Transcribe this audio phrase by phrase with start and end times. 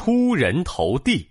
[0.00, 1.28] 出人头地。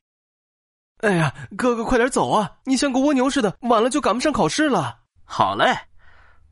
[1.00, 2.52] 哎呀，哥哥，快点走啊！
[2.66, 5.00] 你像个蜗牛似的，晚了就赶不上考试了。
[5.24, 5.76] 好嘞，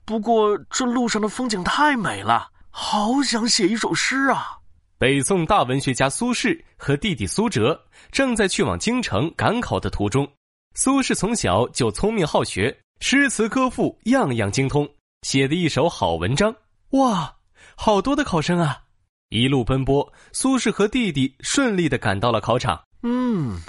[0.03, 4.57] 不过这路上的风景太美了，好想写一首诗啊！
[4.97, 7.79] 北宋大文学家苏轼和弟弟苏辙
[8.11, 10.27] 正在去往京城赶考的途中。
[10.73, 14.89] 苏轼从小就聪明好学，诗词歌赋样样精通，
[15.21, 16.55] 写的一手好文章。
[16.93, 17.35] 哇，
[17.75, 18.85] 好多的考生啊！
[19.29, 22.81] 一路奔波，苏轼和弟弟顺利的赶到了考场。
[23.03, 23.59] 嗯。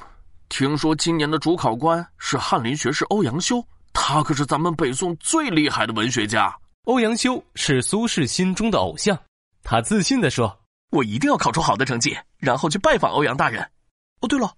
[0.48, 6.56] 听说今年的主考官是翰林学士欧阳修，他可是咱们北宋最厉害的文学家。
[6.84, 9.18] 欧阳修是苏轼心中的偶像，
[9.62, 10.59] 他自信的说
[10.91, 13.62] ：“我一定要考出好的成绩，然后去拜访欧阳大人。”
[14.23, 14.51] 哦，对了，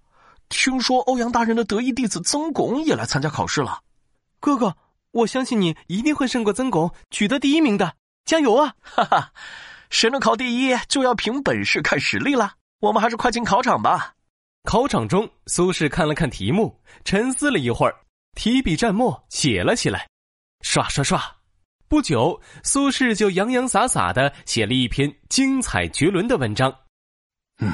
[0.49, 3.81] 听说欧阳大人的得意弟子曾巩也来参加考试了。
[4.39, 4.77] 哥哥，
[5.11, 8.75] 我相信你一定会胜过曾巩，取得第一名的，加油啊！
[8.81, 9.33] 哈哈，
[9.91, 12.55] 谁能考第一，就要凭本事看实力了。
[12.79, 14.15] 我们还是快进考场吧。
[14.65, 17.95] 考场中，苏轼看了看题目，沉思了一会儿，
[18.35, 20.09] 提笔蘸墨写了起来。
[20.63, 21.21] 刷刷刷，
[21.89, 26.75] 不久，苏轼就洋洋洒洒的写了一篇精彩绝伦的文章。
[27.59, 27.73] 嗯，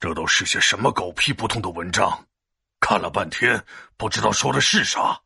[0.00, 2.26] 这都是些什么狗屁不通的文章？
[2.80, 3.64] 看了半天，
[3.96, 5.18] 不知道说的是啥。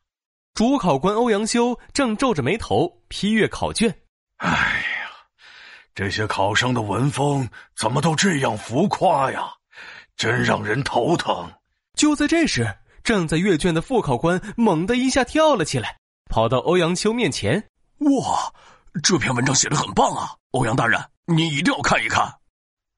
[0.53, 3.93] 主考官欧阳修正皱着眉头批阅考卷。
[4.37, 4.90] 哎呀，
[6.01, 9.53] 这些考生的文风怎么都这样浮夸呀？
[10.17, 11.47] 真让人头疼！
[11.93, 12.67] 就在这时，
[13.03, 17.69] 正在阅卷的副考官猛地一下跳了起来，跑到欧阳修面前
[18.01, 18.51] ：“哇，
[19.03, 20.33] 这篇文章写的很棒啊！
[20.53, 22.33] 欧阳大人，你一定要看一看。”“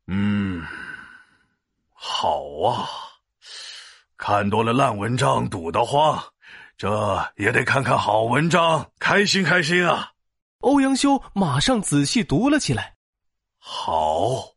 [0.08, 0.66] 嗯，
[1.92, 2.88] 好啊，
[4.16, 6.24] 看多了烂文章堵得慌，
[6.78, 10.10] 这也得看看好文章，开心开心啊！”
[10.64, 12.93] 欧阳修马上仔细读了起来
[13.66, 14.54] ：“好，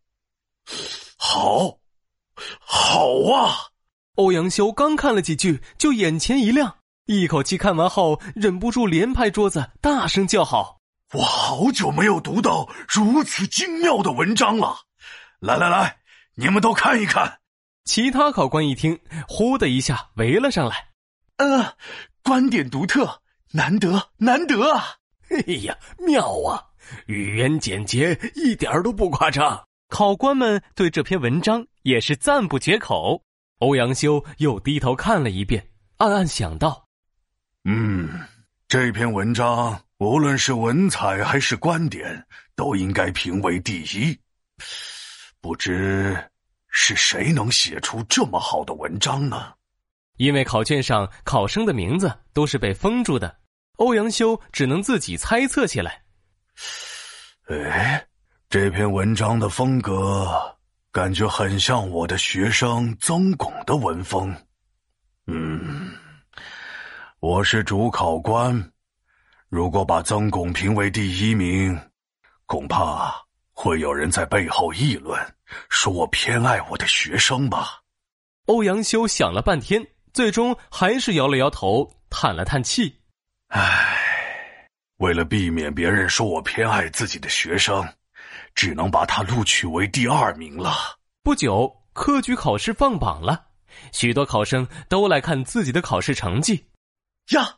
[1.17, 1.79] 好。”
[2.61, 3.57] 好啊！
[4.17, 6.77] 欧阳修刚看了几句，就眼前一亮，
[7.07, 10.81] 一口气看完后，忍不住连拍桌子，大声叫好
[11.15, 14.81] ：“我好久没有读到如此精妙的文章了！
[15.41, 15.99] 来来来，
[16.35, 17.41] 你们都看一看。”
[17.85, 20.89] 其他考官一听，呼的一下围了上来
[21.39, 21.75] ：“呃，
[22.23, 23.23] 观点独特，
[23.53, 24.97] 难得难得啊！
[25.31, 26.67] 哎呀，妙啊！
[27.07, 33.23] 语言简洁，一点都不夸张。”考官们对这篇文章也是赞不绝口。
[33.59, 35.67] 欧阳修又低头看了一遍，
[35.99, 36.87] 暗暗想到
[37.65, 38.09] ：“嗯，
[38.69, 44.19] 这篇文章无论是文采还是观点，都应该评为第一。
[45.41, 46.17] 不知
[46.69, 49.53] 是谁能写出这么好的文章呢？”
[50.19, 53.39] 因为考卷上考生的名字都是被封住的，
[53.77, 56.03] 欧阳修只能自己猜测起来。
[57.49, 58.07] 哎。
[58.49, 60.31] 这篇文章的风格
[60.93, 64.35] 感觉很像我的学生曾巩的文风。
[65.27, 65.91] 嗯，
[67.19, 68.73] 我是主考官，
[69.49, 71.77] 如果把曾巩评为第一名，
[72.47, 73.13] 恐怕
[73.51, 75.21] 会有人在背后议论，
[75.69, 77.81] 说我偏爱我的学生吧。
[78.45, 79.85] 欧阳修想了半天，
[80.15, 83.01] 最终还是摇了摇头，叹了叹气
[83.51, 83.96] ：“唉，
[84.99, 87.87] 为了避免别人说我偏爱自己的学生。”
[88.55, 90.75] 只能把他录取为第二名了。
[91.23, 93.39] 不久，科举考试放榜了，
[93.93, 96.65] 许多考生都来看自己的考试成绩。
[97.33, 97.57] 呀，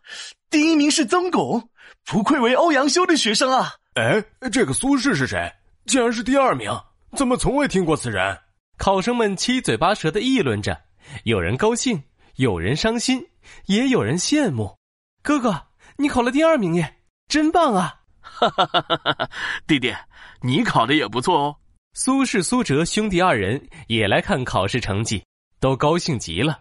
[0.50, 1.70] 第一名是曾巩，
[2.04, 3.74] 不愧为欧阳修的学生啊！
[3.94, 4.20] 哎，
[4.50, 5.52] 这个苏轼是谁？
[5.86, 6.68] 竟然是第二名，
[7.16, 8.36] 怎么从未听过此人？
[8.76, 10.76] 考生们七嘴八舌的议论着，
[11.22, 12.02] 有人高兴，
[12.34, 13.24] 有人伤心，
[13.66, 14.76] 也有人羡慕。
[15.22, 16.97] 哥哥，你考了第二名耶，
[17.28, 17.94] 真棒啊！
[18.20, 19.30] 哈哈哈哈哈！
[19.66, 19.94] 弟弟，
[20.40, 21.56] 你考的也不错哦。
[21.92, 25.22] 苏轼、苏辙兄弟二人也来看考试成绩，
[25.60, 26.60] 都高兴极了。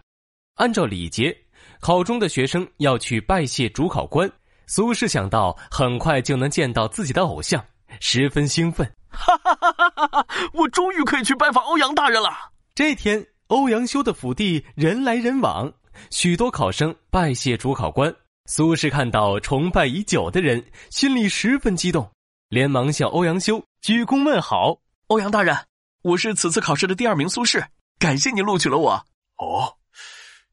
[0.56, 1.34] 按照礼节，
[1.80, 4.30] 考中的学生要去拜谢主考官。
[4.66, 7.64] 苏轼想到很快就能见到自己的偶像，
[8.00, 8.86] 十分兴奋。
[9.08, 10.26] 哈哈哈哈哈！
[10.52, 12.30] 我终于可以去拜访欧阳大人了。
[12.74, 15.72] 这天，欧阳修的府邸人来人往，
[16.10, 18.14] 许多考生拜谢主考官。
[18.50, 22.10] 苏轼看到崇拜已久的人，心里十分激动，
[22.48, 25.54] 连忙向欧阳修鞠躬问好：“欧阳大人，
[26.00, 27.62] 我是此次考试的第二名苏轼，
[27.98, 29.04] 感谢你录取了我。
[29.36, 29.76] ”“哦，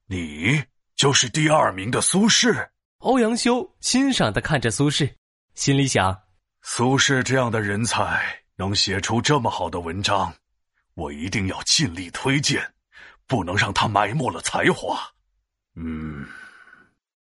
[0.08, 0.62] 你
[0.98, 2.68] 就是第二名的苏轼。”
[3.00, 5.10] 欧阳修欣赏的看着苏轼，
[5.54, 6.20] 心里想
[6.64, 8.22] ：“苏轼这样的人才
[8.58, 10.36] 能写出这么好的文章，
[10.96, 12.74] 我一定要尽力推荐，
[13.26, 15.00] 不能让他埋没了才华。”
[15.80, 16.28] 嗯。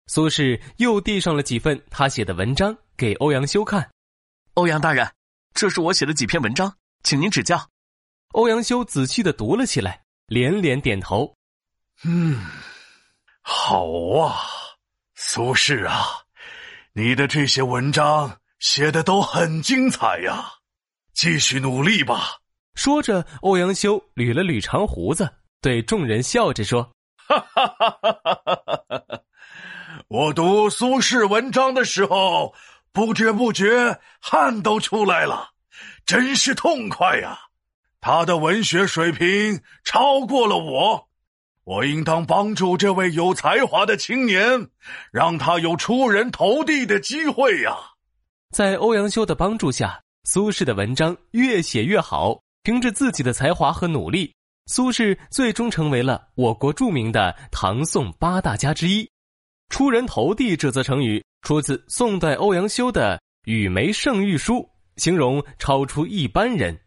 [0.07, 3.89] 苏轼又递上了几份他写的文章给欧阳修看。
[4.53, 5.11] 欧阳大人，
[5.53, 6.73] 这是我写的几篇文章，
[7.03, 7.69] 请您指教。
[8.33, 11.35] 欧阳修仔细的读了起来，连连点头。
[12.03, 12.45] 嗯，
[13.41, 13.85] 好
[14.19, 14.37] 啊，
[15.15, 16.05] 苏轼啊，
[16.93, 20.45] 你的这些文章写的都很精彩呀，
[21.13, 22.37] 继续努力吧。
[22.75, 25.27] 说着，欧阳修捋了捋长胡子，
[25.61, 26.91] 对众人笑着说
[27.27, 28.55] ：“哈哈哈哈哈
[29.07, 29.21] 哈！
[30.07, 32.53] 我读苏轼文章的时候，
[32.92, 35.50] 不知不觉汗都出来了，
[36.06, 37.39] 真是痛快呀！
[38.01, 41.07] 他的文学水平超过了我，
[41.63, 44.69] 我应当帮助这位有才华的青年，
[45.12, 47.75] 让他有出人头地的机会呀！”
[48.53, 52.39] 在欧阳修的帮助下，苏轼的文章越写越好。
[52.63, 54.33] 凭着自己的才华和努力，
[54.65, 59.07] 苏轼最终成为了我国著名的唐宋八大家之一。
[59.75, 64.54] 出人头地这则成语出自宋代欧阳修的《与梅圣谕书》，
[64.95, 66.80] 形容超出一般人。